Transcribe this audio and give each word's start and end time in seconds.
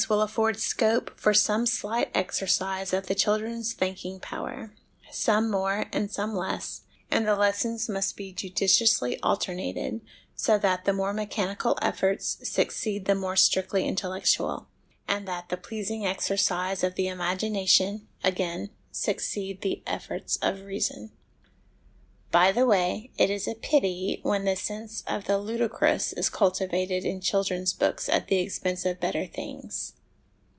'U 0.09 0.19
afford 0.19 0.59
scope 0.59 1.11
for 1.15 1.31
some 1.31 1.67
slight 1.67 2.09
exercise 2.15 2.91
of 2.91 3.05
the 3.05 3.13
children's 3.13 3.71
thinking 3.73 4.19
power, 4.19 4.73
some 5.11 5.51
more 5.51 5.85
and 5.93 6.11
some 6.11 6.33
less, 6.33 6.81
and 7.11 7.27
the 7.27 7.35
lessons 7.35 7.87
must 7.87 8.17
be 8.17 8.33
judiciously 8.33 9.19
alternated, 9.21 10.01
so 10.35 10.57
that 10.57 10.85
the 10.85 10.91
more 10.93 11.13
mechanical 11.13 11.77
efforts 11.83 12.39
succeed 12.49 13.05
the 13.05 13.13
more 13.13 13.35
strictly 13.35 13.87
intellectual, 13.87 14.67
and 15.07 15.27
that 15.27 15.49
the 15.49 15.55
pleasing 15.55 16.03
exercise 16.03 16.83
of 16.83 16.95
the 16.95 17.07
imagination, 17.07 18.07
again, 18.23 18.71
succeed 18.91 19.83
efforts 19.85 20.35
of 20.37 20.61
reason. 20.61 21.11
By 22.31 22.53
the 22.53 22.65
way, 22.65 23.11
it 23.17 23.29
is 23.29 23.45
a 23.45 23.55
pity 23.55 24.21
when 24.23 24.45
the 24.45 24.55
sense 24.55 25.03
of 25.05 25.25
the 25.25 25.37
ludicrous 25.37 26.13
is 26.13 26.29
cultivated 26.29 27.03
in 27.03 27.19
children's 27.19 27.73
books 27.73 28.07
at 28.07 28.29
the 28.29 28.37
expense 28.37 28.85
of 28.85 29.01
better 29.01 29.25
things. 29.25 29.95